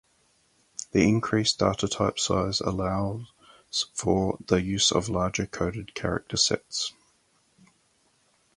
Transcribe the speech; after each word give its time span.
The 0.93 1.07
increased 1.07 1.59
datatype 1.59 2.17
size 2.17 2.59
allows 2.59 3.27
for 3.93 4.39
the 4.47 4.59
use 4.59 4.91
of 4.91 5.09
larger 5.09 5.45
coded 5.45 5.93
character 5.93 6.37
sets. 6.37 6.91